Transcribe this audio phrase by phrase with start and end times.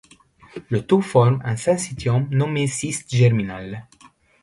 [0.69, 3.87] Le tout forme un syncytium nommé cyste germinal.